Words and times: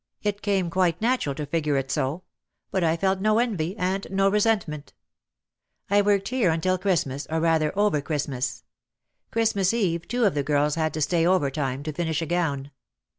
It 0.23 0.41
came 0.41 0.71
quite 0.71 0.99
natural 0.99 1.35
to 1.35 1.45
figure 1.45 1.77
it 1.77 1.91
so. 1.91 2.23
But 2.71 2.83
I 2.83 2.97
felt 2.97 3.21
no 3.21 3.37
envy 3.37 3.77
and 3.77 4.07
no 4.09 4.29
resentment. 4.29 4.93
I 5.91 6.01
worked 6.01 6.29
here 6.29 6.49
until 6.49 6.79
Christmas 6.79 7.27
or 7.29 7.39
rather 7.39 7.71
over 7.77 8.01
Christ 8.01 8.27
mas. 8.27 8.63
Christmas 9.29 9.75
Eve 9.75 10.07
two 10.07 10.25
of 10.25 10.33
the 10.33 10.41
girls 10.41 10.73
had 10.73 10.95
to 10.95 11.01
stay 11.01 11.23
over 11.27 11.51
time 11.51 11.83
to 11.83 11.93
finish 11.93 12.19
a 12.23 12.25
gown. 12.25 12.71